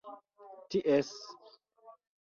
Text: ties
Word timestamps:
ties 0.71 1.09